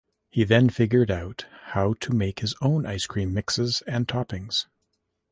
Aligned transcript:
He 0.31 0.43
then 0.45 0.69
figured 0.71 1.11
out 1.11 1.45
how 1.73 1.93
to 1.99 2.11
make 2.11 2.39
his 2.39 2.55
own 2.59 2.87
ice 2.87 3.05
cream 3.05 3.35
mixes 3.35 3.83
and 3.85 4.07
toppings. 4.07 4.65